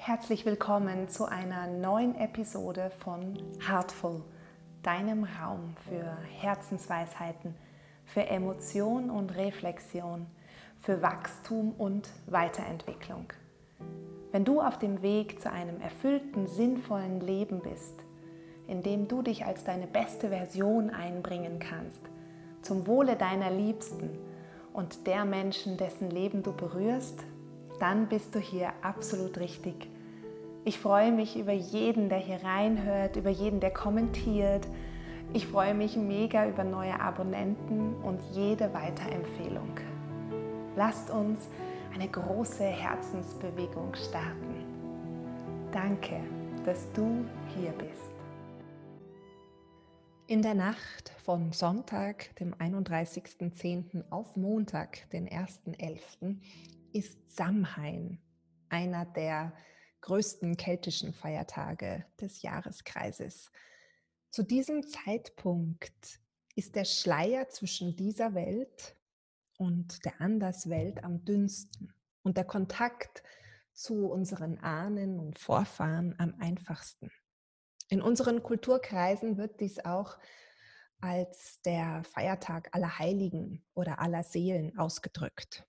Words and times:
Herzlich 0.00 0.46
willkommen 0.46 1.08
zu 1.08 1.26
einer 1.26 1.66
neuen 1.66 2.14
Episode 2.14 2.90
von 3.00 3.36
Heartful, 3.68 4.22
deinem 4.82 5.24
Raum 5.24 5.74
für 5.86 6.16
Herzensweisheiten, 6.40 7.54
für 8.06 8.24
Emotion 8.26 9.10
und 9.10 9.36
Reflexion, 9.36 10.26
für 10.80 11.02
Wachstum 11.02 11.72
und 11.76 12.08
Weiterentwicklung. 12.26 13.26
Wenn 14.30 14.44
du 14.44 14.62
auf 14.62 14.78
dem 14.78 15.02
Weg 15.02 15.42
zu 15.42 15.50
einem 15.50 15.80
erfüllten, 15.80 16.46
sinnvollen 16.46 17.20
Leben 17.20 17.60
bist, 17.60 18.00
in 18.66 18.82
dem 18.82 19.08
du 19.08 19.20
dich 19.20 19.44
als 19.44 19.64
deine 19.64 19.88
beste 19.88 20.28
Version 20.28 20.90
einbringen 20.90 21.58
kannst, 21.58 22.00
zum 22.62 22.86
Wohle 22.86 23.16
deiner 23.16 23.50
Liebsten 23.50 24.16
und 24.72 25.06
der 25.06 25.26
Menschen, 25.26 25.76
dessen 25.76 26.08
Leben 26.08 26.42
du 26.44 26.52
berührst, 26.52 27.24
dann 27.78 28.08
bist 28.08 28.34
du 28.34 28.38
hier 28.38 28.72
absolut 28.82 29.38
richtig. 29.38 29.88
Ich 30.64 30.78
freue 30.78 31.12
mich 31.12 31.38
über 31.38 31.52
jeden, 31.52 32.08
der 32.08 32.18
hier 32.18 32.42
reinhört, 32.42 33.16
über 33.16 33.30
jeden, 33.30 33.60
der 33.60 33.70
kommentiert. 33.70 34.66
Ich 35.32 35.46
freue 35.46 35.74
mich 35.74 35.96
mega 35.96 36.46
über 36.48 36.64
neue 36.64 37.00
Abonnenten 37.00 37.94
und 38.02 38.20
jede 38.32 38.72
Weiterempfehlung. 38.74 39.78
Lasst 40.76 41.10
uns 41.10 41.48
eine 41.94 42.08
große 42.08 42.64
Herzensbewegung 42.64 43.94
starten. 43.94 44.64
Danke, 45.72 46.20
dass 46.64 46.90
du 46.92 47.24
hier 47.56 47.72
bist. 47.72 48.12
In 50.26 50.42
der 50.42 50.54
Nacht 50.54 51.14
von 51.24 51.52
Sonntag, 51.52 52.36
dem 52.36 52.54
31.10. 52.54 54.10
auf 54.10 54.36
Montag, 54.36 55.08
den 55.10 55.28
1.11., 55.28 56.36
ist 56.92 57.18
Samhain, 57.34 58.18
einer 58.68 59.06
der 59.06 59.52
größten 60.00 60.56
keltischen 60.56 61.12
Feiertage 61.12 62.04
des 62.20 62.42
Jahreskreises. 62.42 63.50
Zu 64.30 64.42
diesem 64.42 64.86
Zeitpunkt 64.86 66.20
ist 66.54 66.76
der 66.76 66.84
Schleier 66.84 67.48
zwischen 67.48 67.96
dieser 67.96 68.34
Welt 68.34 68.96
und 69.56 70.04
der 70.04 70.20
Anderswelt 70.20 71.04
am 71.04 71.24
dünnsten 71.24 71.92
und 72.22 72.36
der 72.36 72.44
Kontakt 72.44 73.22
zu 73.72 74.10
unseren 74.10 74.58
Ahnen 74.58 75.18
und 75.18 75.38
Vorfahren 75.38 76.14
am 76.18 76.34
einfachsten. 76.40 77.10
In 77.88 78.02
unseren 78.02 78.42
Kulturkreisen 78.42 79.38
wird 79.38 79.60
dies 79.60 79.84
auch 79.84 80.18
als 81.00 81.62
der 81.62 82.02
Feiertag 82.04 82.68
aller 82.72 82.98
Heiligen 82.98 83.64
oder 83.74 84.00
aller 84.00 84.24
Seelen 84.24 84.76
ausgedrückt. 84.78 85.64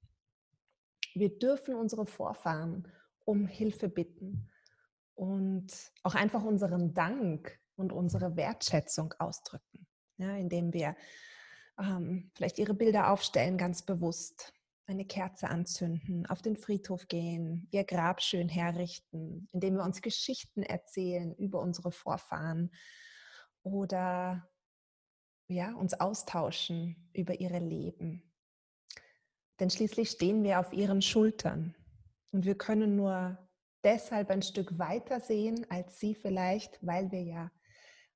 Wir 1.13 1.37
dürfen 1.37 1.75
unsere 1.75 2.05
Vorfahren 2.05 2.91
um 3.29 3.45
Hilfe 3.45 3.89
bitten 3.89 4.49
und 5.13 5.71
auch 6.01 6.15
einfach 6.15 6.43
unseren 6.43 6.95
Dank 6.95 7.59
und 7.75 7.93
unsere 7.93 8.35
Wertschätzung 8.35 9.13
ausdrücken, 9.19 9.85
ja, 10.17 10.35
indem 10.35 10.73
wir 10.73 10.95
ähm, 11.77 12.31
vielleicht 12.33 12.57
ihre 12.57 12.73
Bilder 12.73 13.11
aufstellen, 13.11 13.59
ganz 13.59 13.83
bewusst, 13.83 14.51
eine 14.87 15.05
Kerze 15.05 15.47
anzünden, 15.47 16.25
auf 16.25 16.41
den 16.41 16.57
Friedhof 16.57 17.07
gehen, 17.07 17.67
ihr 17.69 17.83
Grab 17.83 18.23
schön 18.23 18.49
herrichten, 18.49 19.47
indem 19.51 19.75
wir 19.75 19.83
uns 19.83 20.01
Geschichten 20.01 20.63
erzählen 20.63 21.35
über 21.35 21.61
unsere 21.61 21.91
Vorfahren 21.91 22.71
oder 23.61 24.49
ja, 25.47 25.75
uns 25.75 25.93
austauschen 25.93 27.11
über 27.13 27.39
ihre 27.39 27.59
Leben. 27.59 28.23
Denn 29.59 29.69
schließlich 29.69 30.09
stehen 30.09 30.43
wir 30.43 30.59
auf 30.59 30.73
ihren 30.73 31.03
Schultern 31.03 31.75
und 32.31 32.45
wir 32.45 32.57
können 32.57 32.95
nur 32.95 33.37
deshalb 33.83 34.29
ein 34.29 34.41
Stück 34.41 34.77
weiter 34.77 35.19
sehen 35.19 35.65
als 35.69 35.99
sie 35.99 36.15
vielleicht, 36.15 36.85
weil 36.85 37.11
wir 37.11 37.21
ja 37.21 37.51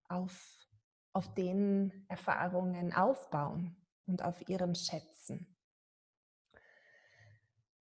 auf, 0.07 0.67
auf 1.13 1.33
den 1.33 2.05
Erfahrungen 2.09 2.93
aufbauen 2.93 3.75
und 4.05 4.23
auf 4.23 4.47
ihren 4.47 4.75
Schätzen. 4.75 5.47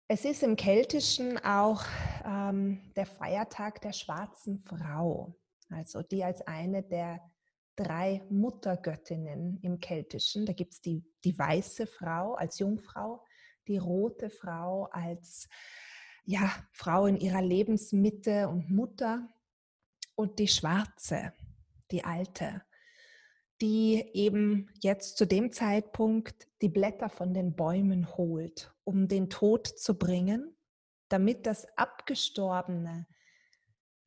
Es 0.09 0.25
ist 0.25 0.43
im 0.45 0.55
Keltischen 0.55 1.37
auch 1.45 1.84
ähm, 2.25 2.93
der 2.95 3.06
Feiertag 3.06 3.81
der 3.81 3.93
schwarzen 3.93 4.61
Frau, 4.61 5.34
also 5.69 6.03
die 6.03 6.22
als 6.22 6.43
eine 6.43 6.84
der 6.84 7.21
drei 7.75 8.25
Muttergöttinnen 8.31 9.59
im 9.62 9.81
Keltischen. 9.81 10.47
Da 10.47 10.53
gibt 10.53 10.75
es 10.75 10.81
die, 10.81 11.05
die 11.25 11.37
weiße 11.37 11.89
Frau 11.89 12.34
als 12.34 12.61
Jungfrau, 12.61 13.25
die 13.67 13.78
rote 13.78 14.31
Frau 14.31 14.84
als 14.84 15.49
ja, 16.27 16.53
Frau 16.73 17.07
in 17.07 17.17
ihrer 17.17 17.41
Lebensmitte 17.41 18.49
und 18.49 18.69
Mutter 18.69 19.29
und 20.17 20.39
die 20.39 20.49
schwarze, 20.49 21.33
die 21.93 22.05
alte, 22.05 22.63
die 23.61 24.05
eben 24.13 24.69
jetzt 24.83 25.17
zu 25.17 25.25
dem 25.25 25.53
Zeitpunkt 25.53 26.49
die 26.61 26.69
Blätter 26.69 27.09
von 27.09 27.33
den 27.33 27.55
Bäumen 27.55 28.17
holt, 28.17 28.75
um 28.85 29.09
den 29.09 29.31
Tod 29.31 29.69
zu 29.69 29.97
bringen, 29.97 30.55
damit 31.09 31.47
das 31.47 31.67
Abgestorbene 31.79 33.07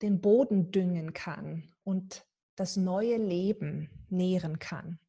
den 0.01 0.19
Boden 0.19 0.71
düngen 0.71 1.13
kann 1.13 1.73
und 1.83 2.25
das 2.55 2.75
neue 2.75 3.15
Leben 3.15 3.89
nähren 4.09 4.59
kann. 4.59 4.99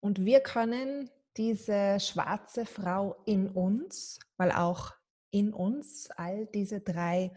Und 0.00 0.24
wir 0.24 0.40
können 0.40 1.10
diese 1.38 1.98
schwarze 2.00 2.66
Frau 2.66 3.16
in 3.24 3.48
uns, 3.48 4.18
weil 4.36 4.52
auch 4.52 4.95
in 5.36 5.52
uns 5.52 6.10
all 6.16 6.46
diese 6.46 6.80
drei 6.80 7.30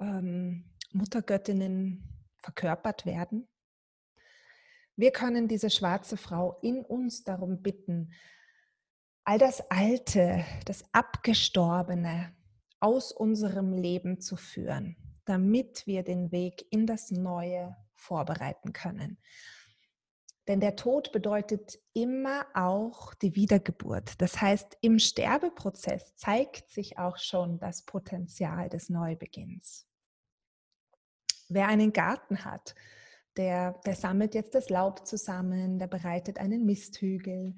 ähm, 0.00 0.64
Muttergöttinnen 0.92 2.02
verkörpert 2.38 3.06
werden, 3.06 3.46
wir 4.96 5.12
können 5.12 5.46
diese 5.46 5.70
schwarze 5.70 6.16
Frau 6.16 6.58
in 6.62 6.84
uns 6.84 7.22
darum 7.22 7.62
bitten, 7.62 8.12
all 9.24 9.38
das 9.38 9.70
Alte, 9.70 10.44
das 10.66 10.84
Abgestorbene 10.92 12.34
aus 12.80 13.12
unserem 13.12 13.72
Leben 13.72 14.20
zu 14.20 14.36
führen, 14.36 14.96
damit 15.24 15.86
wir 15.86 16.02
den 16.02 16.32
Weg 16.32 16.66
in 16.70 16.86
das 16.86 17.12
Neue 17.12 17.76
vorbereiten 17.94 18.72
können. 18.72 19.18
Denn 20.48 20.58
der 20.58 20.74
Tod 20.74 21.12
bedeutet 21.12 21.78
immer 21.92 22.46
auch 22.54 23.14
die 23.14 23.36
Wiedergeburt. 23.36 24.20
Das 24.20 24.40
heißt, 24.40 24.76
im 24.80 24.98
Sterbeprozess 24.98 26.16
zeigt 26.16 26.70
sich 26.70 26.98
auch 26.98 27.16
schon 27.18 27.58
das 27.58 27.82
Potenzial 27.82 28.68
des 28.68 28.88
Neubeginns. 28.88 29.86
Wer 31.48 31.68
einen 31.68 31.92
Garten 31.92 32.44
hat, 32.44 32.74
der, 33.36 33.80
der 33.86 33.94
sammelt 33.94 34.34
jetzt 34.34 34.54
das 34.54 34.68
Laub 34.68 35.06
zusammen, 35.06 35.78
der 35.78 35.86
bereitet 35.86 36.38
einen 36.38 36.64
Misthügel, 36.64 37.54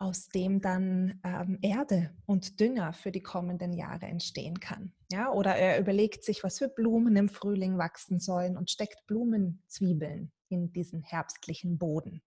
aus 0.00 0.28
dem 0.28 0.60
dann 0.60 1.20
ähm, 1.24 1.58
Erde 1.60 2.16
und 2.24 2.60
Dünger 2.60 2.92
für 2.92 3.10
die 3.10 3.22
kommenden 3.22 3.72
Jahre 3.72 4.06
entstehen 4.06 4.60
kann. 4.60 4.92
Ja, 5.10 5.32
oder 5.32 5.56
er 5.56 5.78
überlegt 5.80 6.24
sich, 6.24 6.42
was 6.44 6.58
für 6.58 6.68
Blumen 6.68 7.16
im 7.16 7.28
Frühling 7.28 7.78
wachsen 7.78 8.20
sollen 8.20 8.56
und 8.56 8.70
steckt 8.70 9.06
Blumenzwiebeln 9.06 10.32
in 10.48 10.72
diesen 10.72 11.02
herbstlichen 11.02 11.78
Boden. 11.78 12.22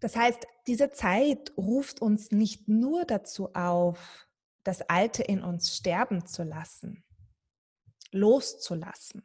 Das 0.00 0.16
heißt, 0.16 0.46
diese 0.66 0.90
Zeit 0.90 1.52
ruft 1.56 2.00
uns 2.00 2.30
nicht 2.30 2.68
nur 2.68 3.04
dazu 3.04 3.52
auf, 3.54 4.28
das 4.64 4.82
Alte 4.82 5.22
in 5.22 5.42
uns 5.42 5.76
sterben 5.76 6.26
zu 6.26 6.42
lassen, 6.42 7.04
loszulassen, 8.12 9.22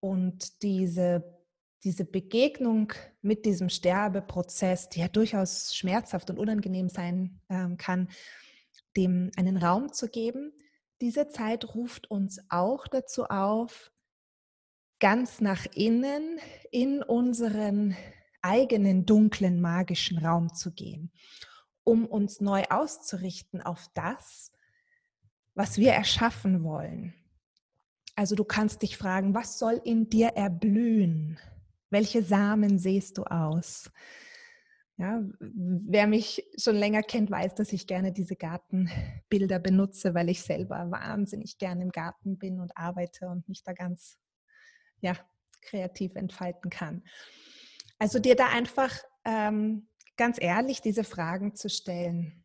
und 0.00 0.62
diese, 0.62 1.38
diese 1.84 2.04
Begegnung 2.04 2.92
mit 3.20 3.44
diesem 3.44 3.68
Sterbeprozess, 3.68 4.88
die 4.88 5.00
ja 5.00 5.08
durchaus 5.08 5.76
schmerzhaft 5.76 6.30
und 6.30 6.38
unangenehm 6.38 6.88
sein 6.88 7.40
ähm, 7.48 7.76
kann, 7.76 8.08
dem 8.96 9.30
einen 9.36 9.58
Raum 9.58 9.92
zu 9.92 10.08
geben, 10.08 10.52
diese 11.00 11.28
Zeit 11.28 11.74
ruft 11.74 12.10
uns 12.10 12.40
auch 12.48 12.88
dazu 12.88 13.24
auf, 13.26 13.92
ganz 15.00 15.40
nach 15.40 15.66
innen 15.74 16.38
in 16.70 17.02
unseren 17.02 17.96
eigenen 18.42 19.06
dunklen 19.06 19.60
magischen 19.60 20.18
Raum 20.18 20.54
zu 20.54 20.72
gehen, 20.72 21.10
um 21.84 22.06
uns 22.06 22.40
neu 22.40 22.62
auszurichten 22.70 23.60
auf 23.60 23.88
das, 23.94 24.52
was 25.54 25.78
wir 25.78 25.92
erschaffen 25.92 26.62
wollen, 26.62 27.14
also 28.20 28.34
du 28.34 28.44
kannst 28.44 28.82
dich 28.82 28.98
fragen, 28.98 29.34
was 29.34 29.58
soll 29.58 29.80
in 29.82 30.10
dir 30.10 30.28
erblühen? 30.28 31.38
Welche 31.88 32.22
Samen 32.22 32.78
siehst 32.78 33.16
du 33.16 33.24
aus? 33.24 33.90
Ja, 34.98 35.22
wer 35.40 36.06
mich 36.06 36.46
schon 36.58 36.76
länger 36.76 37.02
kennt, 37.02 37.30
weiß, 37.30 37.54
dass 37.54 37.72
ich 37.72 37.86
gerne 37.86 38.12
diese 38.12 38.36
Gartenbilder 38.36 39.58
benutze, 39.58 40.12
weil 40.12 40.28
ich 40.28 40.42
selber 40.42 40.90
wahnsinnig 40.90 41.56
gerne 41.56 41.82
im 41.82 41.92
Garten 41.92 42.36
bin 42.36 42.60
und 42.60 42.76
arbeite 42.76 43.26
und 43.28 43.48
mich 43.48 43.62
da 43.62 43.72
ganz 43.72 44.18
ja, 45.00 45.16
kreativ 45.60 46.16
entfalten 46.16 46.70
kann. 46.70 47.02
Also 47.98 48.18
dir 48.18 48.34
da 48.34 48.48
einfach 48.48 48.96
ähm, 49.24 49.88
ganz 50.16 50.38
ehrlich 50.40 50.80
diese 50.80 51.04
Fragen 51.04 51.54
zu 51.54 51.68
stellen 51.68 52.44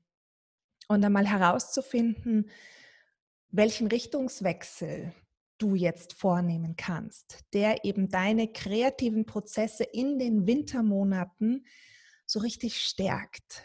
und 0.88 1.04
einmal 1.04 1.28
herauszufinden, 1.28 2.50
welchen 3.50 3.88
Richtungswechsel 3.88 5.14
du 5.58 5.76
jetzt 5.76 6.14
vornehmen 6.14 6.76
kannst, 6.76 7.46
der 7.54 7.86
eben 7.86 8.10
deine 8.10 8.52
kreativen 8.52 9.26
Prozesse 9.26 9.86
in 9.86 10.20
den 10.20 10.46
Wintermonaten 10.46 11.66
so 12.26 12.40
richtig 12.40 12.82
stärkt. 12.82 13.64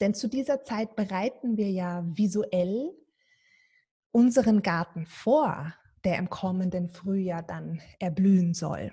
Denn 0.00 0.14
zu 0.14 0.28
dieser 0.28 0.64
Zeit 0.64 0.96
bereiten 0.96 1.56
wir 1.56 1.70
ja 1.70 2.02
visuell 2.06 2.90
unseren 4.10 4.62
Garten 4.62 5.06
vor, 5.06 5.74
der 6.04 6.18
im 6.18 6.30
kommenden 6.30 6.88
Frühjahr 6.88 7.42
dann 7.42 7.80
erblühen 7.98 8.54
soll. 8.54 8.92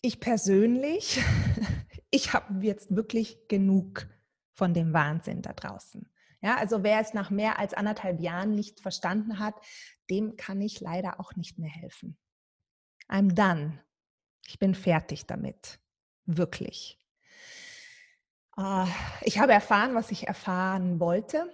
Ich 0.00 0.20
persönlich, 0.20 1.20
ich 2.10 2.32
habe 2.32 2.64
jetzt 2.64 2.94
wirklich 2.94 3.48
genug 3.48 4.08
von 4.52 4.74
dem 4.74 4.92
Wahnsinn 4.92 5.42
da 5.42 5.52
draußen. 5.52 6.10
Ja, 6.40 6.56
also 6.56 6.84
wer 6.84 7.00
es 7.00 7.14
nach 7.14 7.30
mehr 7.30 7.58
als 7.58 7.74
anderthalb 7.74 8.20
Jahren 8.20 8.54
nicht 8.54 8.80
verstanden 8.80 9.38
hat, 9.38 9.54
dem 10.08 10.36
kann 10.36 10.60
ich 10.60 10.80
leider 10.80 11.18
auch 11.18 11.34
nicht 11.34 11.58
mehr 11.58 11.70
helfen. 11.70 12.16
I'm 13.08 13.34
done. 13.34 13.82
Ich 14.46 14.58
bin 14.58 14.74
fertig 14.74 15.26
damit. 15.26 15.80
Wirklich. 16.26 16.98
Ah, 18.56 18.88
ich 19.22 19.38
habe 19.38 19.52
erfahren, 19.52 19.94
was 19.94 20.10
ich 20.10 20.26
erfahren 20.26 21.00
wollte 21.00 21.52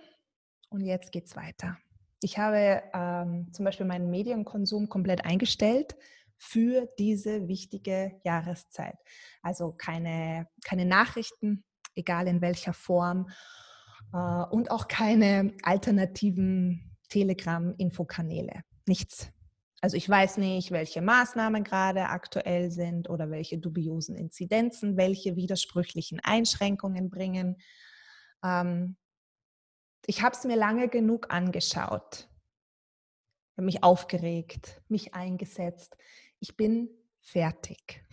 und 0.69 0.81
jetzt 0.81 1.12
geht 1.12 1.27
es 1.27 1.37
weiter. 1.37 1.79
Ich 2.21 2.39
habe 2.39 2.83
ähm, 2.93 3.53
zum 3.53 3.65
Beispiel 3.65 3.87
meinen 3.87 4.11
Medienkonsum 4.11 4.89
komplett 4.89 5.25
eingestellt 5.25 5.97
für 6.37 6.89
diese 6.99 7.49
wichtige 7.49 8.21
Jahreszeit. 8.25 8.97
Also 9.43 9.73
keine, 9.73 10.49
keine 10.65 10.85
Nachrichten, 10.85 11.65
egal 11.95 12.29
in 12.29 12.41
welcher 12.41 12.73
Form 12.73 13.31
äh, 14.13 14.17
und 14.17 14.71
auch 14.71 14.89
keine 14.89 15.55
alternativen 15.63 16.97
Telegram-Infokanäle. 17.09 18.63
Nichts. 18.87 19.31
Also 19.81 19.97
ich 19.99 20.09
weiß 20.09 20.39
nicht, 20.39 20.71
welche 20.71 21.03
Maßnahmen 21.03 21.63
gerade 21.63 22.09
aktuell 22.09 22.71
sind 22.71 23.11
oder 23.11 23.31
welche 23.31 23.59
dubiosen 23.59 24.17
Inzidenzen, 24.17 24.97
welche 24.97 25.37
widersprüchlichen 25.37 26.21
Einschränkungen 26.21 27.11
bringen. 27.11 27.57
Ähm, 28.43 28.97
ich 30.06 30.23
habe 30.23 30.37
es 30.37 30.45
mir 30.45 30.56
lange 30.56 30.89
genug 30.89 31.33
angeschaut, 31.33 32.29
mich 33.56 33.83
aufgeregt, 33.83 34.83
mich 34.89 35.15
eingesetzt. 35.15 35.97
Ich 36.41 36.56
bin 36.56 36.91
fertig. 37.21 38.05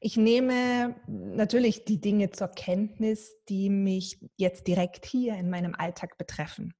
Ich 0.00 0.16
nehme 0.16 0.96
natürlich 1.06 1.84
die 1.84 2.00
Dinge 2.00 2.30
zur 2.30 2.48
Kenntnis, 2.48 3.34
die 3.48 3.70
mich 3.70 4.20
jetzt 4.36 4.66
direkt 4.66 5.06
hier 5.06 5.34
in 5.34 5.50
meinem 5.50 5.74
Alltag 5.74 6.18
betreffen 6.18 6.74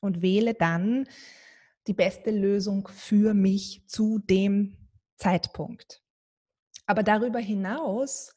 und 0.00 0.22
wähle 0.22 0.54
dann 0.54 1.06
die 1.86 1.94
beste 1.94 2.30
Lösung 2.30 2.88
für 2.88 3.34
mich 3.34 3.84
zu 3.88 4.18
dem 4.18 4.76
Zeitpunkt. 5.16 6.02
Aber 6.86 7.02
darüber 7.02 7.38
hinaus 7.38 8.34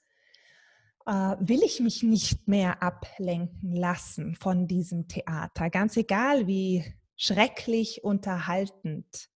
will 1.06 1.62
ich 1.63 1.80
mich 1.81 2.02
nicht 2.02 2.48
mehr 2.48 2.81
ablenken 2.81 3.75
lassen 3.75 4.36
von 4.36 4.68
diesem 4.68 5.07
Theater, 5.07 5.69
ganz 5.69 5.98
egal 5.98 6.48
wie 6.48 6.84
schrecklich 7.16 8.04
unterhaltend 8.04 9.30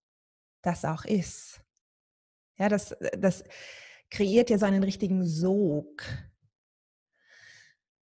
das 0.61 0.83
auch 0.83 1.05
ist. 1.05 1.61
Ja, 2.57 2.69
das, 2.69 2.95
das 3.17 3.43
kreiert 4.09 4.49
ja 4.49 4.57
so 4.57 4.65
einen 4.65 4.83
richtigen 4.83 5.25
Sog. 5.25 6.03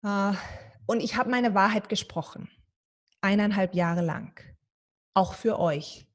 Äh, 0.03 0.33
und 0.85 1.01
ich 1.01 1.17
habe 1.17 1.29
meine 1.29 1.53
Wahrheit 1.53 1.89
gesprochen, 1.89 2.49
eineinhalb 3.19 3.75
Jahre 3.75 4.01
lang, 4.01 4.39
auch 5.13 5.33
für 5.33 5.59
euch. 5.59 6.07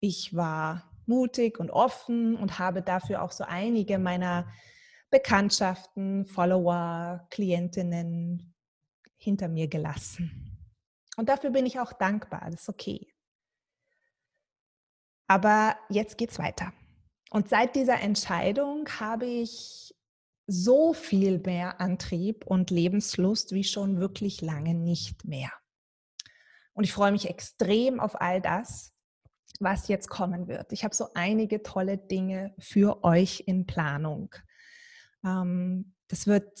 Ich 0.00 0.34
war 0.34 0.90
mutig 1.04 1.58
und 1.58 1.70
offen 1.70 2.36
und 2.36 2.58
habe 2.58 2.82
dafür 2.82 3.22
auch 3.22 3.32
so 3.32 3.44
einige 3.44 3.98
meiner 3.98 4.50
Bekanntschaften, 5.16 6.26
Follower, 6.26 7.26
Klientinnen 7.30 8.54
hinter 9.16 9.48
mir 9.48 9.66
gelassen. 9.66 10.58
Und 11.16 11.30
dafür 11.30 11.48
bin 11.48 11.64
ich 11.64 11.80
auch 11.80 11.94
dankbar, 11.94 12.42
das 12.50 12.60
ist 12.60 12.68
okay. 12.68 13.14
Aber 15.26 15.74
jetzt 15.88 16.18
geht's 16.18 16.38
weiter. 16.38 16.70
Und 17.30 17.48
seit 17.48 17.76
dieser 17.76 17.98
Entscheidung 17.98 18.86
habe 19.00 19.24
ich 19.24 19.94
so 20.46 20.92
viel 20.92 21.38
mehr 21.38 21.80
Antrieb 21.80 22.46
und 22.46 22.70
Lebenslust 22.70 23.52
wie 23.52 23.64
schon 23.64 23.98
wirklich 23.98 24.42
lange 24.42 24.74
nicht 24.74 25.24
mehr. 25.24 25.50
Und 26.74 26.84
ich 26.84 26.92
freue 26.92 27.12
mich 27.12 27.30
extrem 27.30 28.00
auf 28.00 28.20
all 28.20 28.42
das, 28.42 28.92
was 29.60 29.88
jetzt 29.88 30.10
kommen 30.10 30.46
wird. 30.46 30.72
Ich 30.72 30.84
habe 30.84 30.94
so 30.94 31.08
einige 31.14 31.62
tolle 31.62 31.96
Dinge 31.96 32.54
für 32.58 33.02
euch 33.02 33.44
in 33.46 33.64
Planung. 33.64 34.34
Ähm, 35.26 35.92
das 36.08 36.26
wird, 36.26 36.52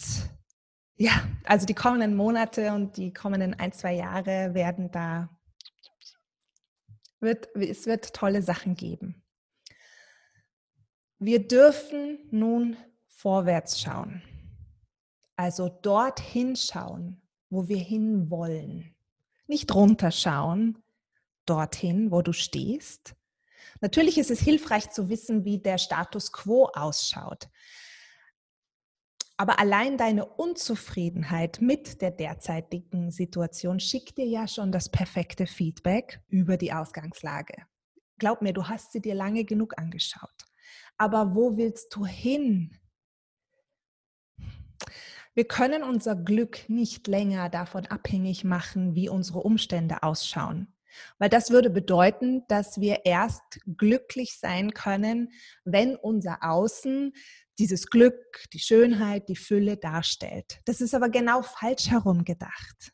ja, 0.96 1.26
also 1.44 1.66
die 1.66 1.74
kommenden 1.74 2.16
Monate 2.16 2.72
und 2.72 2.96
die 2.96 3.12
kommenden 3.12 3.54
ein, 3.54 3.72
zwei 3.72 3.94
Jahre 3.94 4.54
werden 4.54 4.90
da, 4.90 5.30
wird, 7.20 7.54
es 7.54 7.86
wird 7.86 8.12
tolle 8.12 8.42
Sachen 8.42 8.74
geben. 8.74 9.22
Wir 11.18 11.46
dürfen 11.46 12.18
nun 12.30 12.76
vorwärts 13.06 13.80
schauen. 13.80 14.22
Also 15.36 15.68
dorthin 15.68 16.56
schauen, 16.56 17.22
wo 17.48 17.68
wir 17.68 17.78
hinwollen. 17.78 18.94
Nicht 19.46 19.74
runterschauen, 19.74 20.82
dorthin, 21.46 22.10
wo 22.10 22.20
du 22.20 22.32
stehst. 22.32 23.14
Natürlich 23.80 24.18
ist 24.18 24.30
es 24.30 24.40
hilfreich 24.40 24.90
zu 24.90 25.08
wissen, 25.08 25.44
wie 25.44 25.58
der 25.58 25.78
Status 25.78 26.32
quo 26.32 26.66
ausschaut. 26.74 27.48
Aber 29.38 29.58
allein 29.58 29.98
deine 29.98 30.24
Unzufriedenheit 30.24 31.60
mit 31.60 32.00
der 32.00 32.10
derzeitigen 32.10 33.10
Situation 33.10 33.80
schickt 33.80 34.16
dir 34.16 34.26
ja 34.26 34.48
schon 34.48 34.72
das 34.72 34.88
perfekte 34.88 35.46
Feedback 35.46 36.20
über 36.28 36.56
die 36.56 36.72
Ausgangslage. 36.72 37.54
Glaub 38.18 38.40
mir, 38.40 38.54
du 38.54 38.66
hast 38.66 38.92
sie 38.92 39.00
dir 39.02 39.14
lange 39.14 39.44
genug 39.44 39.78
angeschaut. 39.78 40.30
Aber 40.96 41.34
wo 41.34 41.58
willst 41.58 41.94
du 41.94 42.06
hin? 42.06 42.78
Wir 45.34 45.46
können 45.46 45.82
unser 45.82 46.16
Glück 46.16 46.66
nicht 46.68 47.06
länger 47.06 47.50
davon 47.50 47.84
abhängig 47.86 48.42
machen, 48.42 48.94
wie 48.94 49.10
unsere 49.10 49.40
Umstände 49.40 50.02
ausschauen. 50.02 50.72
Weil 51.18 51.28
das 51.28 51.50
würde 51.50 51.68
bedeuten, 51.68 52.44
dass 52.48 52.80
wir 52.80 53.04
erst 53.04 53.60
glücklich 53.76 54.38
sein 54.38 54.72
können, 54.72 55.30
wenn 55.64 55.94
unser 55.94 56.38
Außen 56.40 57.12
dieses 57.58 57.86
Glück, 57.86 58.44
die 58.52 58.58
Schönheit, 58.58 59.28
die 59.28 59.36
Fülle 59.36 59.76
darstellt. 59.76 60.60
Das 60.64 60.80
ist 60.80 60.94
aber 60.94 61.08
genau 61.08 61.42
falsch 61.42 61.90
herum 61.90 62.24
gedacht. 62.24 62.92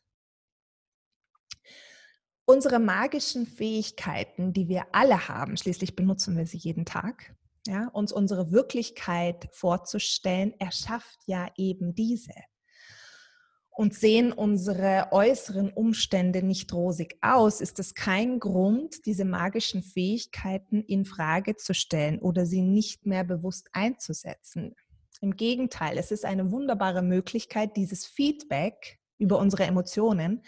Unsere 2.45 2.79
magischen 2.79 3.47
Fähigkeiten, 3.47 4.51
die 4.51 4.67
wir 4.67 4.87
alle 4.91 5.29
haben, 5.29 5.55
schließlich 5.55 5.95
benutzen 5.95 6.35
wir 6.35 6.45
sie 6.45 6.57
jeden 6.57 6.85
Tag, 6.85 7.35
ja, 7.67 7.87
uns 7.93 8.11
unsere 8.11 8.51
Wirklichkeit 8.51 9.47
vorzustellen, 9.53 10.53
erschafft 10.59 11.19
ja 11.25 11.47
eben 11.57 11.95
diese. 11.95 12.33
Und 13.75 13.95
sehen 13.95 14.31
unsere 14.31 15.07
äußeren 15.11 15.71
Umstände 15.71 16.43
nicht 16.43 16.71
rosig 16.73 17.17
aus, 17.21 17.59
ist 17.59 17.79
es 17.79 17.95
kein 17.95 18.39
Grund, 18.39 19.07
diese 19.07 19.25
magischen 19.25 19.81
Fähigkeiten 19.81 20.83
in 20.83 21.05
Frage 21.05 21.55
zu 21.55 21.73
stellen 21.73 22.19
oder 22.19 22.45
sie 22.45 22.61
nicht 22.61 23.07
mehr 23.07 23.23
bewusst 23.23 23.69
einzusetzen. 23.73 24.75
Im 25.21 25.35
Gegenteil, 25.35 25.97
es 25.97 26.11
ist 26.11 26.23
eine 26.23 26.51
wunderbare 26.51 27.01
Möglichkeit, 27.01 27.75
dieses 27.75 28.05
Feedback 28.05 28.99
über 29.17 29.39
unsere 29.39 29.63
Emotionen 29.63 30.43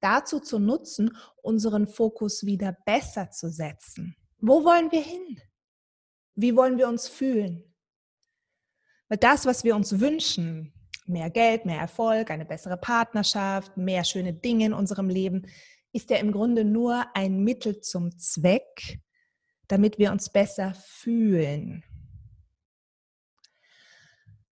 dazu 0.00 0.38
zu 0.38 0.60
nutzen, 0.60 1.16
unseren 1.42 1.88
Fokus 1.88 2.46
wieder 2.46 2.76
besser 2.84 3.30
zu 3.30 3.50
setzen. 3.50 4.16
Wo 4.38 4.64
wollen 4.64 4.92
wir 4.92 5.02
hin? 5.02 5.40
Wie 6.36 6.54
wollen 6.54 6.78
wir 6.78 6.88
uns 6.88 7.08
fühlen? 7.08 7.64
Weil 9.08 9.18
das, 9.18 9.46
was 9.46 9.64
wir 9.64 9.74
uns 9.74 9.98
wünschen, 9.98 10.72
mehr 11.08 11.30
Geld, 11.30 11.64
mehr 11.66 11.80
Erfolg, 11.80 12.30
eine 12.30 12.44
bessere 12.44 12.76
Partnerschaft, 12.76 13.76
mehr 13.76 14.04
schöne 14.04 14.32
Dinge 14.32 14.66
in 14.66 14.72
unserem 14.72 15.08
Leben, 15.08 15.46
ist 15.92 16.10
ja 16.10 16.18
im 16.18 16.32
Grunde 16.32 16.64
nur 16.64 17.06
ein 17.14 17.42
Mittel 17.44 17.80
zum 17.80 18.16
Zweck, 18.18 19.00
damit 19.68 19.98
wir 19.98 20.12
uns 20.12 20.30
besser 20.30 20.74
fühlen. 20.74 21.84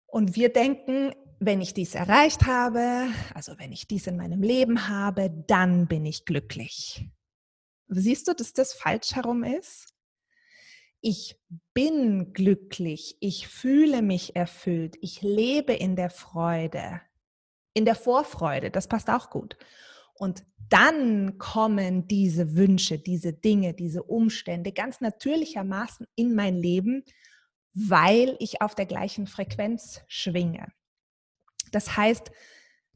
Und 0.06 0.34
wir 0.36 0.52
denken, 0.52 1.12
wenn 1.38 1.60
ich 1.60 1.74
dies 1.74 1.94
erreicht 1.94 2.46
habe, 2.46 3.08
also 3.34 3.58
wenn 3.58 3.72
ich 3.72 3.86
dies 3.86 4.06
in 4.06 4.16
meinem 4.16 4.42
Leben 4.42 4.88
habe, 4.88 5.30
dann 5.46 5.86
bin 5.86 6.06
ich 6.06 6.24
glücklich. 6.24 7.10
Siehst 7.88 8.26
du, 8.26 8.34
dass 8.34 8.52
das 8.52 8.72
falsch 8.72 9.14
herum 9.14 9.44
ist? 9.44 9.95
Ich 11.06 11.40
bin 11.72 12.32
glücklich, 12.32 13.16
ich 13.20 13.46
fühle 13.46 14.02
mich 14.02 14.34
erfüllt, 14.34 14.96
ich 15.00 15.22
lebe 15.22 15.72
in 15.72 15.94
der 15.94 16.10
Freude, 16.10 17.00
in 17.74 17.84
der 17.84 17.94
Vorfreude, 17.94 18.72
das 18.72 18.88
passt 18.88 19.08
auch 19.08 19.30
gut. 19.30 19.56
Und 20.14 20.44
dann 20.68 21.38
kommen 21.38 22.08
diese 22.08 22.56
Wünsche, 22.56 22.98
diese 22.98 23.32
Dinge, 23.32 23.72
diese 23.72 24.02
Umstände 24.02 24.72
ganz 24.72 25.00
natürlichermaßen 25.00 26.08
in 26.16 26.34
mein 26.34 26.56
Leben, 26.56 27.04
weil 27.72 28.34
ich 28.40 28.60
auf 28.60 28.74
der 28.74 28.86
gleichen 28.86 29.28
Frequenz 29.28 30.00
schwinge. 30.08 30.72
Das 31.70 31.96
heißt, 31.96 32.32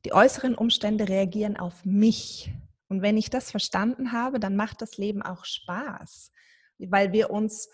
die 0.04 0.12
äußeren 0.12 0.56
Umstände 0.56 1.08
reagieren 1.08 1.56
auf 1.56 1.84
mich. 1.84 2.50
Und 2.88 3.02
wenn 3.02 3.16
ich 3.16 3.30
das 3.30 3.52
verstanden 3.52 4.10
habe, 4.10 4.40
dann 4.40 4.56
macht 4.56 4.82
das 4.82 4.96
Leben 4.98 5.22
auch 5.22 5.44
Spaß, 5.44 6.32
weil 6.78 7.12
wir 7.12 7.30
uns, 7.30 7.68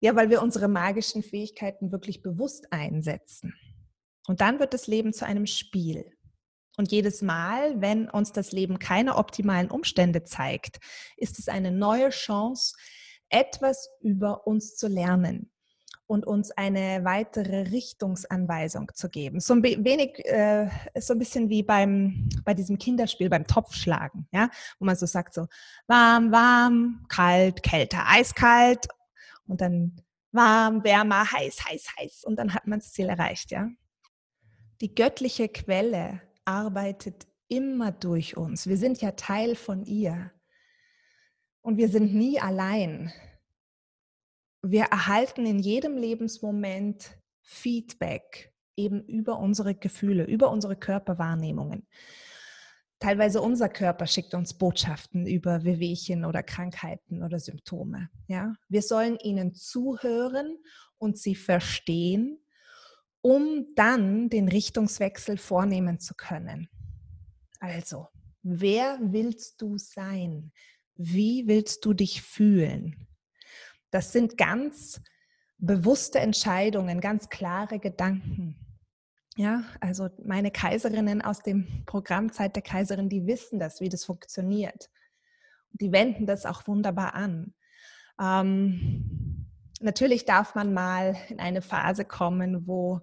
ja, 0.00 0.14
weil 0.16 0.30
wir 0.30 0.42
unsere 0.42 0.68
magischen 0.68 1.22
Fähigkeiten 1.22 1.92
wirklich 1.92 2.22
bewusst 2.22 2.72
einsetzen. 2.72 3.54
Und 4.26 4.40
dann 4.40 4.60
wird 4.60 4.74
das 4.74 4.86
Leben 4.86 5.12
zu 5.12 5.26
einem 5.26 5.46
Spiel. 5.46 6.12
Und 6.76 6.92
jedes 6.92 7.22
Mal, 7.22 7.80
wenn 7.80 8.08
uns 8.08 8.32
das 8.32 8.52
Leben 8.52 8.78
keine 8.78 9.16
optimalen 9.16 9.70
Umstände 9.70 10.22
zeigt, 10.22 10.78
ist 11.16 11.38
es 11.38 11.48
eine 11.48 11.72
neue 11.72 12.10
Chance, 12.10 12.76
etwas 13.30 13.88
über 14.00 14.46
uns 14.46 14.76
zu 14.76 14.86
lernen 14.86 15.50
und 16.06 16.26
uns 16.26 16.50
eine 16.52 17.04
weitere 17.04 17.62
Richtungsanweisung 17.70 18.92
zu 18.94 19.10
geben. 19.10 19.40
So 19.40 19.54
ein 19.54 19.62
wenig, 19.62 20.24
äh, 20.24 20.68
so 20.98 21.14
ein 21.14 21.18
bisschen 21.18 21.50
wie 21.50 21.62
beim, 21.62 22.28
bei 22.44 22.54
diesem 22.54 22.78
Kinderspiel, 22.78 23.28
beim 23.28 23.46
Topfschlagen, 23.46 24.26
ja, 24.32 24.48
wo 24.78 24.86
man 24.86 24.96
so 24.96 25.04
sagt 25.04 25.34
so 25.34 25.48
warm, 25.86 26.32
warm, 26.32 27.04
kalt, 27.08 27.62
kälter, 27.62 28.04
eiskalt 28.06 28.86
und 29.48 29.60
dann 29.60 30.00
warm, 30.30 30.84
wärmer, 30.84 31.30
heiß, 31.32 31.64
heiß, 31.64 31.96
heiß 31.98 32.24
und 32.24 32.36
dann 32.36 32.54
hat 32.54 32.66
man 32.66 32.78
das 32.78 32.92
Ziel 32.92 33.08
erreicht, 33.08 33.50
ja. 33.50 33.68
Die 34.80 34.94
göttliche 34.94 35.48
Quelle 35.48 36.22
arbeitet 36.44 37.26
immer 37.48 37.90
durch 37.90 38.36
uns. 38.36 38.68
Wir 38.68 38.76
sind 38.76 39.00
ja 39.00 39.12
Teil 39.12 39.56
von 39.56 39.84
ihr. 39.84 40.30
Und 41.62 41.76
wir 41.76 41.88
sind 41.88 42.14
nie 42.14 42.40
allein. 42.40 43.12
Wir 44.62 44.84
erhalten 44.84 45.46
in 45.46 45.58
jedem 45.58 45.96
Lebensmoment 45.96 47.18
Feedback 47.42 48.54
eben 48.76 49.02
über 49.04 49.38
unsere 49.38 49.74
Gefühle, 49.74 50.24
über 50.24 50.50
unsere 50.50 50.76
Körperwahrnehmungen. 50.76 51.86
Teilweise 53.00 53.40
unser 53.40 53.68
Körper 53.68 54.06
schickt 54.06 54.34
uns 54.34 54.54
Botschaften 54.54 55.26
über 55.26 55.62
Wehwehchen 55.64 56.24
oder 56.24 56.42
Krankheiten 56.42 57.22
oder 57.22 57.38
Symptome. 57.38 58.10
Ja? 58.26 58.54
Wir 58.68 58.82
sollen 58.82 59.18
ihnen 59.22 59.54
zuhören 59.54 60.58
und 60.98 61.16
sie 61.16 61.36
verstehen 61.36 62.40
um 63.20 63.66
dann 63.74 64.28
den 64.28 64.48
Richtungswechsel 64.48 65.38
vornehmen 65.38 66.00
zu 66.00 66.14
können. 66.14 66.68
Also, 67.60 68.08
wer 68.42 68.98
willst 69.02 69.60
du 69.60 69.78
sein? 69.78 70.52
Wie 70.94 71.46
willst 71.46 71.84
du 71.84 71.92
dich 71.92 72.22
fühlen? 72.22 73.08
Das 73.90 74.12
sind 74.12 74.36
ganz 74.36 75.00
bewusste 75.58 76.20
Entscheidungen, 76.20 77.00
ganz 77.00 77.28
klare 77.28 77.78
Gedanken. 77.78 78.56
Ja, 79.38 79.62
also 79.78 80.08
meine 80.24 80.50
Kaiserinnen 80.50 81.22
aus 81.22 81.42
dem 81.42 81.84
Programm 81.86 82.32
Zeit 82.32 82.56
der 82.56 82.62
Kaiserin, 82.62 83.08
die 83.08 83.28
wissen 83.28 83.60
das, 83.60 83.80
wie 83.80 83.88
das 83.88 84.04
funktioniert. 84.04 84.90
Die 85.70 85.92
wenden 85.92 86.26
das 86.26 86.44
auch 86.44 86.66
wunderbar 86.66 87.14
an. 87.14 87.54
Ähm, 88.20 89.46
natürlich 89.78 90.24
darf 90.24 90.56
man 90.56 90.74
mal 90.74 91.16
in 91.28 91.38
eine 91.38 91.62
Phase 91.62 92.04
kommen, 92.04 92.66
wo, 92.66 93.00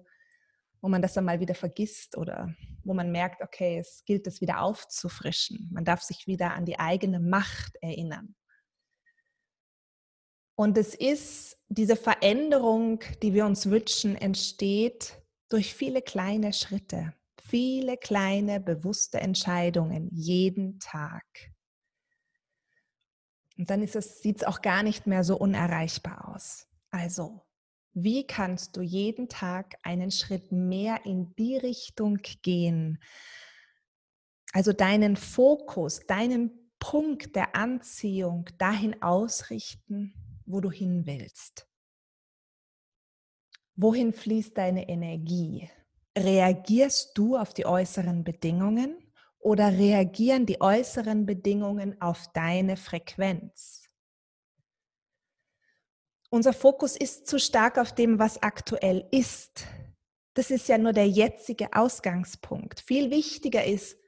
wo 0.82 0.88
man 0.90 1.00
das 1.00 1.14
dann 1.14 1.24
mal 1.24 1.40
wieder 1.40 1.54
vergisst 1.54 2.18
oder 2.18 2.54
wo 2.84 2.92
man 2.92 3.10
merkt, 3.10 3.40
okay, 3.40 3.78
es 3.78 4.04
gilt 4.04 4.26
es 4.26 4.42
wieder 4.42 4.60
aufzufrischen. 4.60 5.70
Man 5.72 5.86
darf 5.86 6.02
sich 6.02 6.26
wieder 6.26 6.52
an 6.52 6.66
die 6.66 6.78
eigene 6.78 7.18
Macht 7.18 7.78
erinnern. 7.80 8.34
Und 10.54 10.76
es 10.76 10.94
ist 10.94 11.56
diese 11.68 11.96
Veränderung, 11.96 13.00
die 13.22 13.32
wir 13.32 13.46
uns 13.46 13.70
wünschen, 13.70 14.16
entsteht 14.16 15.22
durch 15.48 15.74
viele 15.74 16.02
kleine 16.02 16.52
Schritte, 16.52 17.14
viele 17.40 17.96
kleine 17.96 18.60
bewusste 18.60 19.20
Entscheidungen 19.20 20.08
jeden 20.12 20.78
Tag. 20.80 21.24
Und 23.58 23.70
dann 23.70 23.86
sieht 23.86 24.36
es 24.38 24.44
auch 24.44 24.60
gar 24.60 24.82
nicht 24.82 25.06
mehr 25.06 25.24
so 25.24 25.36
unerreichbar 25.36 26.34
aus. 26.34 26.66
Also, 26.90 27.46
wie 27.94 28.26
kannst 28.26 28.76
du 28.76 28.82
jeden 28.82 29.28
Tag 29.28 29.76
einen 29.82 30.10
Schritt 30.10 30.52
mehr 30.52 31.06
in 31.06 31.34
die 31.36 31.56
Richtung 31.56 32.18
gehen? 32.42 33.02
Also 34.52 34.72
deinen 34.72 35.16
Fokus, 35.16 36.00
deinen 36.06 36.70
Punkt 36.78 37.34
der 37.34 37.56
Anziehung 37.56 38.46
dahin 38.58 39.02
ausrichten, 39.02 40.14
wo 40.44 40.60
du 40.60 40.70
hin 40.70 41.06
willst. 41.06 41.66
Wohin 43.76 44.14
fließt 44.14 44.56
deine 44.56 44.88
Energie? 44.88 45.70
Reagierst 46.16 47.16
du 47.16 47.36
auf 47.36 47.52
die 47.52 47.66
äußeren 47.66 48.24
Bedingungen 48.24 48.96
oder 49.38 49.70
reagieren 49.70 50.46
die 50.46 50.62
äußeren 50.62 51.26
Bedingungen 51.26 52.00
auf 52.00 52.26
deine 52.32 52.78
Frequenz? 52.78 53.84
Unser 56.30 56.54
Fokus 56.54 56.96
ist 56.96 57.26
zu 57.26 57.38
stark 57.38 57.76
auf 57.78 57.94
dem, 57.94 58.18
was 58.18 58.42
aktuell 58.42 59.06
ist. 59.10 59.66
Das 60.32 60.50
ist 60.50 60.68
ja 60.68 60.78
nur 60.78 60.94
der 60.94 61.08
jetzige 61.08 61.74
Ausgangspunkt. 61.74 62.80
Viel 62.80 63.10
wichtiger 63.10 63.64
ist, 63.64 63.98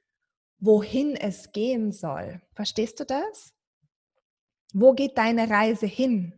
wohin 0.59 1.15
es 1.15 1.53
gehen 1.53 1.93
soll. 1.93 2.41
Verstehst 2.55 3.01
du 3.01 3.05
das? 3.05 3.53
Wo 4.73 4.95
geht 4.95 5.19
deine 5.19 5.49
Reise 5.49 5.87
hin? 5.87 6.38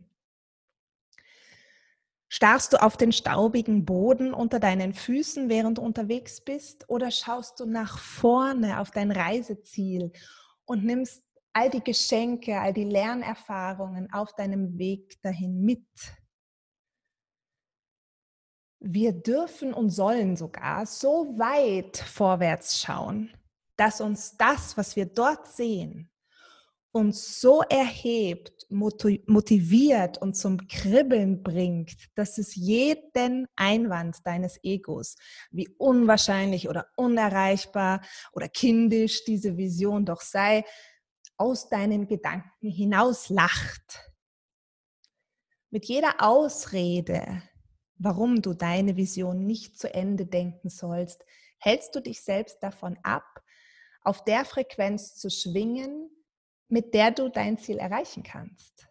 Starrst 2.33 2.71
du 2.71 2.81
auf 2.81 2.95
den 2.95 3.11
staubigen 3.11 3.83
Boden 3.83 4.33
unter 4.33 4.61
deinen 4.61 4.93
Füßen, 4.93 5.49
während 5.49 5.79
du 5.79 5.81
unterwegs 5.81 6.39
bist, 6.39 6.89
oder 6.89 7.11
schaust 7.11 7.59
du 7.59 7.65
nach 7.65 7.97
vorne 7.99 8.79
auf 8.79 8.91
dein 8.91 9.11
Reiseziel 9.11 10.13
und 10.63 10.85
nimmst 10.85 11.21
all 11.51 11.69
die 11.69 11.83
Geschenke, 11.83 12.57
all 12.57 12.71
die 12.71 12.85
Lernerfahrungen 12.85 14.13
auf 14.13 14.33
deinem 14.33 14.77
Weg 14.77 15.21
dahin 15.21 15.61
mit. 15.61 15.85
Wir 18.79 19.11
dürfen 19.11 19.73
und 19.73 19.89
sollen 19.89 20.37
sogar 20.37 20.85
so 20.85 21.37
weit 21.37 21.97
vorwärts 21.97 22.79
schauen, 22.79 23.29
dass 23.75 23.99
uns 23.99 24.37
das, 24.37 24.77
was 24.77 24.95
wir 24.95 25.05
dort 25.05 25.47
sehen, 25.47 26.09
uns 26.91 27.39
so 27.39 27.61
erhebt, 27.61 28.67
motiviert 28.69 30.17
und 30.17 30.35
zum 30.35 30.67
Kribbeln 30.67 31.41
bringt, 31.41 31.95
dass 32.15 32.37
es 32.37 32.55
jeden 32.55 33.47
Einwand 33.55 34.25
deines 34.25 34.59
Egos, 34.63 35.15
wie 35.51 35.69
unwahrscheinlich 35.77 36.67
oder 36.69 36.87
unerreichbar 36.95 38.01
oder 38.33 38.49
kindisch 38.49 39.23
diese 39.23 39.57
Vision 39.57 40.05
doch 40.05 40.21
sei, 40.21 40.65
aus 41.37 41.69
deinen 41.69 42.07
Gedanken 42.07 42.69
hinaus 42.69 43.29
lacht. 43.29 44.11
Mit 45.69 45.85
jeder 45.85 46.15
Ausrede, 46.19 47.41
warum 47.97 48.41
du 48.41 48.53
deine 48.53 48.97
Vision 48.97 49.45
nicht 49.45 49.79
zu 49.79 49.93
Ende 49.93 50.25
denken 50.25 50.69
sollst, 50.69 51.23
hältst 51.57 51.95
du 51.95 52.01
dich 52.01 52.21
selbst 52.21 52.61
davon 52.61 52.97
ab, 53.03 53.41
auf 54.03 54.23
der 54.23 54.45
Frequenz 54.45 55.15
zu 55.15 55.29
schwingen, 55.29 56.09
mit 56.71 56.93
der 56.93 57.11
du 57.11 57.29
dein 57.29 57.57
Ziel 57.57 57.77
erreichen 57.77 58.23
kannst. 58.23 58.87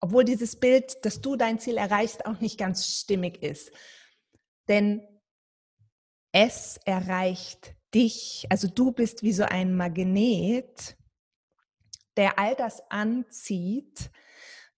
Obwohl 0.00 0.24
dieses 0.24 0.56
Bild, 0.56 1.04
dass 1.04 1.20
du 1.20 1.36
dein 1.36 1.58
Ziel 1.58 1.76
erreichst, 1.76 2.26
auch 2.26 2.40
nicht 2.40 2.58
ganz 2.58 2.86
stimmig 2.86 3.42
ist. 3.42 3.70
Denn 4.68 5.06
es 6.32 6.78
erreicht 6.84 7.74
dich, 7.94 8.46
also 8.48 8.68
du 8.68 8.92
bist 8.92 9.22
wie 9.22 9.32
so 9.32 9.44
ein 9.44 9.76
Magnet, 9.76 10.96
der 12.16 12.38
all 12.38 12.54
das 12.54 12.80
anzieht, 12.90 14.10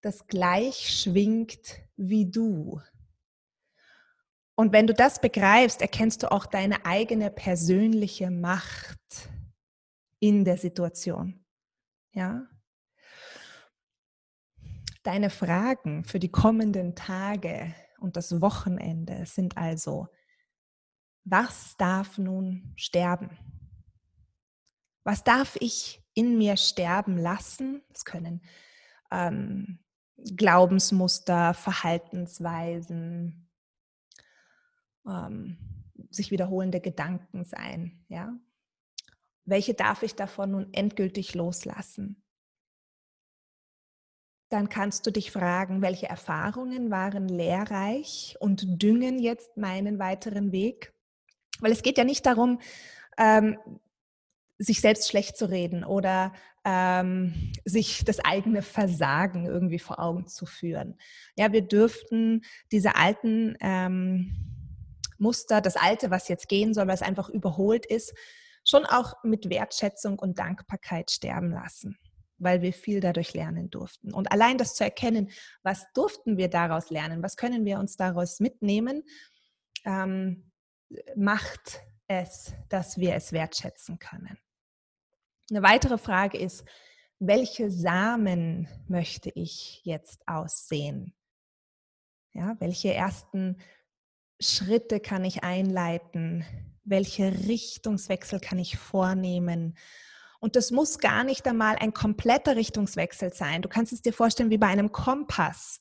das 0.00 0.26
gleich 0.26 1.00
schwingt 1.02 1.80
wie 1.96 2.30
du. 2.30 2.80
Und 4.56 4.72
wenn 4.72 4.86
du 4.86 4.94
das 4.94 5.20
begreifst, 5.20 5.80
erkennst 5.80 6.22
du 6.22 6.30
auch 6.30 6.46
deine 6.46 6.86
eigene 6.86 7.30
persönliche 7.30 8.30
Macht 8.30 9.30
in 10.20 10.44
der 10.44 10.58
Situation. 10.58 11.43
Ja? 12.14 12.46
Deine 15.02 15.28
Fragen 15.28 16.04
für 16.04 16.18
die 16.18 16.30
kommenden 16.30 16.94
Tage 16.94 17.74
und 18.00 18.16
das 18.16 18.40
Wochenende 18.40 19.26
sind 19.26 19.58
also, 19.58 20.08
was 21.24 21.76
darf 21.76 22.16
nun 22.16 22.72
sterben? 22.76 23.38
Was 25.04 25.22
darf 25.24 25.56
ich 25.60 26.04
in 26.14 26.38
mir 26.38 26.56
sterben 26.56 27.18
lassen. 27.18 27.82
Das 27.92 28.04
können 28.04 28.40
ähm, 29.10 29.80
Glaubensmuster, 30.16 31.54
Verhaltensweisen, 31.54 33.50
ähm, 35.06 35.58
sich 36.10 36.30
wiederholende 36.30 36.80
Gedanken 36.80 37.44
sein. 37.44 38.04
Ja? 38.08 38.32
Welche 39.44 39.74
darf 39.74 40.02
ich 40.02 40.14
davon 40.14 40.52
nun 40.52 40.72
endgültig 40.72 41.34
loslassen? 41.34 42.22
Dann 44.50 44.68
kannst 44.68 45.06
du 45.06 45.10
dich 45.10 45.30
fragen, 45.32 45.82
welche 45.82 46.06
Erfahrungen 46.06 46.90
waren 46.90 47.28
lehrreich 47.28 48.36
und 48.40 48.82
düngen 48.82 49.18
jetzt 49.18 49.56
meinen 49.56 49.98
weiteren 49.98 50.52
Weg? 50.52 50.92
Weil 51.60 51.72
es 51.72 51.82
geht 51.82 51.98
ja 51.98 52.04
nicht 52.04 52.26
darum, 52.26 52.60
ähm, 53.18 53.58
sich 54.58 54.80
selbst 54.80 55.08
schlecht 55.08 55.36
zu 55.36 55.50
reden 55.50 55.84
oder 55.84 56.32
ähm, 56.64 57.52
sich 57.64 58.04
das 58.04 58.20
eigene 58.20 58.62
Versagen 58.62 59.46
irgendwie 59.46 59.78
vor 59.78 59.98
Augen 59.98 60.26
zu 60.26 60.46
führen. 60.46 60.98
Ja, 61.36 61.52
wir 61.52 61.62
dürften 61.62 62.44
diese 62.70 62.96
alten 62.96 63.56
ähm, 63.60 64.54
Muster, 65.18 65.60
das 65.60 65.76
Alte, 65.76 66.10
was 66.10 66.28
jetzt 66.28 66.48
gehen 66.48 66.74
soll, 66.74 66.86
was 66.86 67.02
einfach 67.02 67.28
überholt 67.28 67.86
ist, 67.86 68.14
schon 68.64 68.86
auch 68.86 69.22
mit 69.22 69.50
Wertschätzung 69.50 70.18
und 70.18 70.38
Dankbarkeit 70.38 71.10
sterben 71.10 71.50
lassen, 71.50 71.98
weil 72.38 72.62
wir 72.62 72.72
viel 72.72 73.00
dadurch 73.00 73.34
lernen 73.34 73.70
durften. 73.70 74.12
Und 74.12 74.32
allein 74.32 74.58
das 74.58 74.74
zu 74.74 74.84
erkennen, 74.84 75.30
was 75.62 75.86
durften 75.92 76.36
wir 76.36 76.48
daraus 76.48 76.90
lernen, 76.90 77.22
was 77.22 77.36
können 77.36 77.64
wir 77.64 77.78
uns 77.78 77.96
daraus 77.96 78.40
mitnehmen, 78.40 79.02
ähm, 79.84 80.50
macht 81.16 81.82
es, 82.06 82.54
dass 82.68 82.98
wir 82.98 83.14
es 83.14 83.32
wertschätzen 83.32 83.98
können. 83.98 84.38
Eine 85.50 85.62
weitere 85.62 85.98
Frage 85.98 86.38
ist, 86.38 86.64
welche 87.18 87.70
Samen 87.70 88.68
möchte 88.88 89.30
ich 89.34 89.80
jetzt 89.84 90.26
aussehen? 90.26 91.14
Ja, 92.32 92.56
welche 92.58 92.92
ersten 92.92 93.58
Schritte 94.44 95.00
kann 95.00 95.24
ich 95.24 95.42
einleiten? 95.42 96.44
Welche 96.84 97.32
Richtungswechsel 97.46 98.40
kann 98.40 98.58
ich 98.58 98.76
vornehmen? 98.76 99.76
Und 100.40 100.56
das 100.56 100.70
muss 100.70 100.98
gar 100.98 101.24
nicht 101.24 101.46
einmal 101.46 101.76
ein 101.76 101.94
kompletter 101.94 102.54
Richtungswechsel 102.56 103.32
sein. 103.32 103.62
Du 103.62 103.68
kannst 103.68 103.92
es 103.92 104.02
dir 104.02 104.12
vorstellen 104.12 104.50
wie 104.50 104.58
bei 104.58 104.66
einem 104.66 104.92
Kompass, 104.92 105.80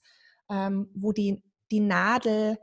ähm, 0.50 0.89
wo 0.93 1.12
die, 1.12 1.43
die 1.70 1.82
Nadel, 1.82 2.58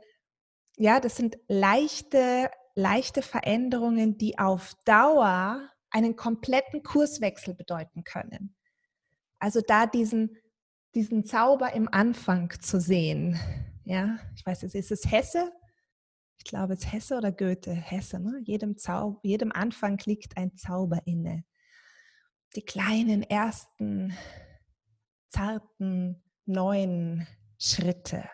ja, 0.77 0.99
das 0.99 1.15
sind 1.15 1.37
leichte, 1.47 2.49
leichte 2.73 3.21
Veränderungen, 3.21 4.17
die 4.17 4.39
auf 4.39 4.73
Dauer 4.85 5.69
einen 5.91 6.15
kompletten 6.15 6.81
Kurswechsel 6.81 7.53
bedeuten 7.53 8.03
können. 8.03 8.55
Also 9.37 9.61
da 9.61 9.85
diesen, 9.85 10.37
diesen 10.95 11.25
Zauber 11.25 11.73
im 11.73 11.87
Anfang 11.93 12.51
zu 12.61 12.79
sehen. 12.79 13.39
Ja, 13.83 14.17
ich 14.35 14.45
weiß 14.45 14.63
jetzt, 14.63 14.75
ist 14.75 14.91
es 14.91 15.11
Hesse? 15.11 15.51
Ich 16.41 16.45
glaube, 16.45 16.73
es 16.73 16.91
Hesse 16.91 17.17
oder 17.17 17.31
Goethe? 17.31 17.71
Hesse, 17.71 18.19
ne? 18.19 18.41
Jedem, 18.43 18.75
Zau 18.75 19.19
jedem 19.21 19.51
Anfang 19.51 19.99
liegt 20.05 20.37
ein 20.37 20.57
Zauber 20.57 20.99
inne. 21.05 21.43
Die 22.55 22.63
kleinen 22.63 23.21
ersten, 23.21 24.17
zarten, 25.29 26.23
neuen 26.47 27.27
Schritte. 27.59 28.27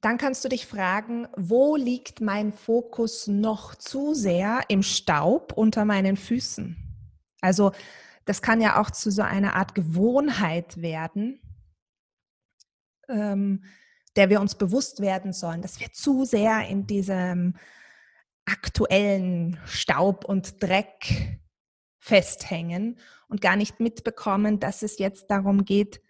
Dann 0.00 0.18
kannst 0.18 0.44
du 0.44 0.48
dich 0.48 0.66
fragen, 0.66 1.28
wo 1.36 1.76
liegt 1.76 2.20
mein 2.20 2.52
Fokus 2.52 3.28
noch 3.28 3.76
zu 3.76 4.14
sehr 4.14 4.62
im 4.66 4.82
Staub 4.82 5.52
unter 5.52 5.84
meinen 5.84 6.16
Füßen? 6.16 6.76
Also 7.40 7.70
das 8.24 8.42
kann 8.42 8.60
ja 8.60 8.80
auch 8.80 8.90
zu 8.90 9.12
so 9.12 9.22
einer 9.22 9.54
Art 9.54 9.76
Gewohnheit 9.76 10.82
werden, 10.82 11.40
ähm, 13.08 13.62
der 14.18 14.30
wir 14.30 14.40
uns 14.40 14.56
bewusst 14.56 15.00
werden 15.00 15.32
sollen, 15.32 15.62
dass 15.62 15.78
wir 15.78 15.92
zu 15.92 16.24
sehr 16.24 16.66
in 16.66 16.88
diesem 16.88 17.54
aktuellen 18.46 19.60
Staub 19.64 20.24
und 20.24 20.60
Dreck 20.60 21.38
festhängen 22.00 22.98
und 23.28 23.40
gar 23.40 23.54
nicht 23.54 23.78
mitbekommen, 23.78 24.58
dass 24.58 24.82
es 24.82 24.98
jetzt 24.98 25.30
darum 25.30 25.64
geht, 25.64 26.00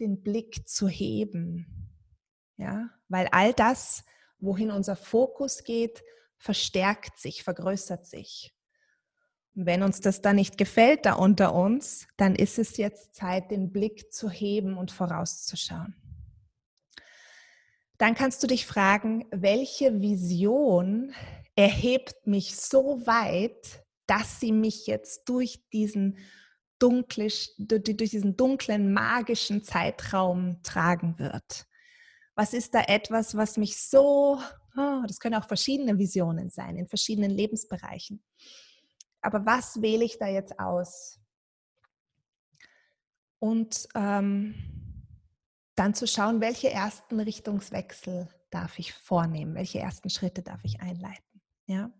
den 0.00 0.24
Blick 0.24 0.68
zu 0.68 0.88
heben, 0.88 1.94
ja, 2.56 2.90
weil 3.08 3.28
all 3.30 3.52
das, 3.52 4.04
wohin 4.40 4.72
unser 4.72 4.96
Fokus 4.96 5.62
geht, 5.62 6.02
verstärkt 6.38 7.20
sich, 7.20 7.44
vergrößert 7.44 8.04
sich. 8.04 8.52
Und 9.54 9.66
wenn 9.66 9.84
uns 9.84 10.00
das 10.00 10.22
dann 10.22 10.34
nicht 10.34 10.58
gefällt 10.58 11.06
da 11.06 11.12
unter 11.12 11.54
uns, 11.54 12.08
dann 12.16 12.34
ist 12.34 12.58
es 12.58 12.78
jetzt 12.78 13.14
Zeit, 13.14 13.52
den 13.52 13.70
Blick 13.70 14.12
zu 14.12 14.28
heben 14.28 14.76
und 14.76 14.90
vorauszuschauen. 14.90 16.01
Dann 17.98 18.14
kannst 18.14 18.42
du 18.42 18.46
dich 18.46 18.66
fragen, 18.66 19.26
welche 19.30 20.00
Vision 20.00 21.14
erhebt 21.54 22.26
mich 22.26 22.56
so 22.56 23.06
weit, 23.06 23.84
dass 24.06 24.40
sie 24.40 24.52
mich 24.52 24.86
jetzt 24.86 25.28
durch 25.28 25.62
diesen, 25.72 26.18
dunklisch, 26.78 27.50
durch 27.58 27.82
diesen 27.82 28.36
dunklen, 28.36 28.92
magischen 28.92 29.62
Zeitraum 29.62 30.62
tragen 30.62 31.18
wird. 31.18 31.66
Was 32.34 32.54
ist 32.54 32.74
da 32.74 32.82
etwas, 32.82 33.36
was 33.36 33.56
mich 33.56 33.76
so, 33.76 34.40
oh, 34.76 35.02
das 35.06 35.20
können 35.20 35.36
auch 35.36 35.46
verschiedene 35.46 35.98
Visionen 35.98 36.50
sein, 36.50 36.76
in 36.76 36.88
verschiedenen 36.88 37.30
Lebensbereichen. 37.30 38.22
Aber 39.20 39.46
was 39.46 39.80
wähle 39.80 40.04
ich 40.04 40.18
da 40.18 40.26
jetzt 40.26 40.58
aus? 40.58 41.20
Und 43.38 43.88
ähm, 43.94 44.54
dann 45.82 45.94
zu 45.94 46.06
schauen, 46.06 46.40
welche 46.40 46.70
ersten 46.70 47.18
Richtungswechsel 47.18 48.28
darf 48.50 48.78
ich 48.78 48.92
vornehmen, 48.92 49.56
welche 49.56 49.80
ersten 49.80 50.10
Schritte 50.10 50.40
darf 50.40 50.60
ich 50.62 50.80
einleiten. 50.80 51.42
Ja? 51.66 51.90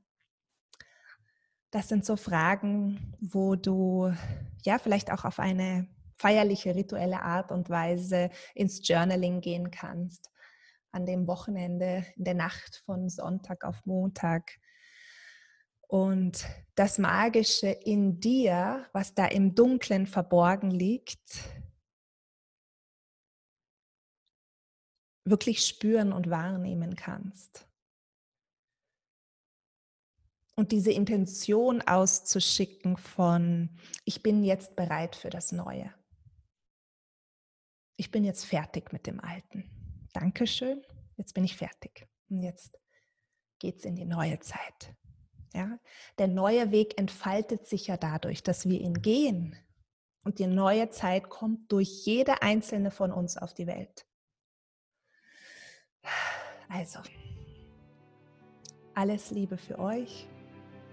Das 1.73 1.89
sind 1.89 2.07
so 2.07 2.15
Fragen, 2.15 3.17
wo 3.21 3.57
du 3.57 4.15
ja 4.63 4.79
vielleicht 4.79 5.11
auch 5.11 5.25
auf 5.25 5.41
eine 5.41 5.89
feierliche, 6.17 6.77
rituelle 6.77 7.23
Art 7.23 7.51
und 7.51 7.71
Weise 7.71 8.31
ins 8.55 8.87
Journaling 8.87 9.41
gehen 9.41 9.73
kannst. 9.73 10.31
An 10.93 11.05
dem 11.05 11.27
Wochenende, 11.27 12.07
in 12.15 12.23
der 12.23 12.35
Nacht 12.35 12.85
von 12.87 13.09
Sonntag 13.09 13.65
auf 13.65 13.85
Montag. 13.85 14.61
Und 15.89 16.47
das 16.77 16.99
Magische 16.99 17.67
in 17.69 18.21
dir, 18.21 18.87
was 18.93 19.15
da 19.15 19.27
im 19.27 19.57
Dunklen 19.57 20.07
verborgen 20.07 20.71
liegt, 20.71 21.19
wirklich 25.25 25.67
spüren 25.67 26.13
und 26.13 26.31
wahrnehmen 26.31 26.97
kannst. 26.97 27.67
Und 30.55 30.73
diese 30.73 30.93
Intention 30.93 31.81
auszuschicken 31.83 32.97
von, 32.97 33.71
ich 34.05 34.23
bin 34.23 34.45
jetzt 34.45 34.77
bereit 34.77 35.17
für 35.17 35.31
das 35.31 35.53
Neue 35.53 35.93
ich 38.03 38.11
bin 38.11 38.25
jetzt 38.25 38.45
fertig 38.45 38.93
mit 38.93 39.07
dem 39.07 39.21
Alten. 39.21 39.71
Dankeschön, 40.13 40.83
jetzt 41.17 41.35
bin 41.35 41.45
ich 41.45 41.57
fertig. 41.57 42.09
Und 42.29 42.43
jetzt 42.43 42.77
geht 43.61 43.79
es 43.79 43.85
in 43.85 43.95
die 43.95 44.05
neue 44.05 44.41
Zeit. 44.41 44.95
Ja? 45.55 45.79
Der 46.19 46.27
neue 46.27 46.73
Weg 46.73 46.99
entfaltet 46.99 47.69
sich 47.69 47.87
ja 47.87 47.97
dadurch, 47.97 48.43
dass 48.43 48.69
wir 48.69 48.81
ihn 48.81 49.03
gehen. 49.03 49.57
Und 50.25 50.41
die 50.41 50.49
neue 50.49 50.91
Zeit 50.91 51.29
kommt 51.29 51.71
durch 51.71 52.05
jede 52.05 52.43
einzelne 52.43 52.91
von 52.91 53.13
uns 53.13 53.37
auf 53.37 53.55
die 53.55 53.69
Welt. 53.69 54.05
Also, 56.75 57.01
alles 58.95 59.31
Liebe 59.31 59.59
für 59.59 59.79
euch. 59.79 60.27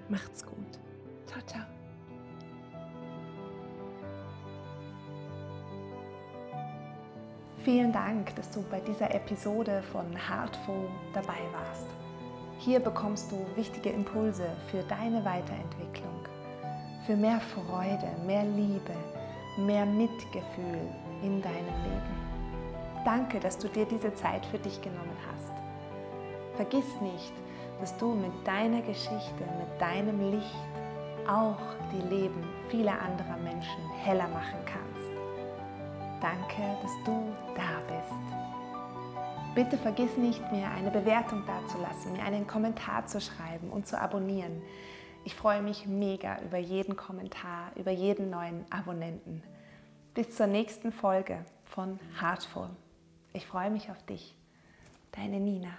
Macht's 0.10 0.44
gut. 0.44 0.80
Ciao, 1.26 1.42
ciao. 1.46 1.64
Vielen 7.64 7.94
Dank, 7.94 8.36
dass 8.36 8.50
du 8.52 8.62
bei 8.64 8.82
dieser 8.82 9.14
Episode 9.14 9.82
von 9.92 10.06
Heartful 10.16 10.90
dabei 11.14 11.40
warst. 11.54 11.86
Hier 12.58 12.80
bekommst 12.80 13.32
du 13.32 13.46
wichtige 13.56 13.90
Impulse 13.90 14.50
für 14.70 14.84
deine 14.84 15.24
Weiterentwicklung, 15.24 16.26
für 17.06 17.16
mehr 17.16 17.40
Freude, 17.40 18.08
mehr 18.26 18.44
Liebe, 18.44 18.96
mehr 19.58 19.86
Mitgefühl 19.86 20.90
in 21.22 21.42
deinem 21.42 21.84
Leben. 21.84 23.04
Danke, 23.06 23.40
dass 23.40 23.58
du 23.58 23.70
dir 23.70 23.86
diese 23.86 24.14
Zeit 24.16 24.46
für 24.48 24.60
dich 24.60 24.82
genommen 24.82 25.18
hast. 25.32 25.59
Vergiss 26.60 27.00
nicht, 27.00 27.32
dass 27.80 27.96
du 27.96 28.14
mit 28.14 28.34
deiner 28.46 28.82
Geschichte, 28.82 29.46
mit 29.58 29.80
deinem 29.80 30.30
Licht 30.30 30.58
auch 31.26 31.56
die 31.94 32.14
Leben 32.14 32.44
vieler 32.68 33.02
anderer 33.02 33.38
Menschen 33.38 33.90
heller 34.04 34.28
machen 34.28 34.60
kannst. 34.66 36.22
Danke, 36.22 36.78
dass 36.82 36.92
du 37.06 37.34
da 37.56 37.80
bist. 37.88 39.56
Bitte 39.56 39.78
vergiss 39.78 40.18
nicht 40.18 40.52
mehr, 40.52 40.70
eine 40.72 40.92
Bewertung 40.92 41.46
dazulassen, 41.48 42.12
mir 42.12 42.24
einen 42.24 42.46
Kommentar 42.46 43.06
zu 43.06 43.22
schreiben 43.22 43.70
und 43.70 43.88
zu 43.88 43.98
abonnieren. 43.98 44.62
Ich 45.24 45.36
freue 45.36 45.62
mich 45.62 45.88
mega 45.88 46.42
über 46.42 46.58
jeden 46.58 46.98
Kommentar, 46.98 47.72
über 47.78 47.92
jeden 47.92 48.30
neuen 48.30 48.70
Abonnenten. 48.70 49.44
Bis 50.14 50.36
zur 50.36 50.48
nächsten 50.48 50.92
Folge 50.92 51.46
von 51.64 52.02
Heartful. 52.20 52.70
Ich 53.32 53.48
freue 53.48 53.72
mich 53.72 53.90
auf 53.90 54.06
dich. 54.08 54.36
Deine 55.14 55.40
Nina. 55.40 55.72